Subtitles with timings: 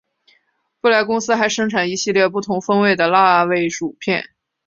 [0.79, 4.31] 布莱公司还生产一系列不同风味的辣味薯片。